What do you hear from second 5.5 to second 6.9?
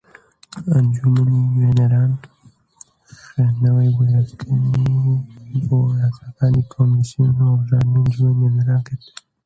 بۆ یاساکانی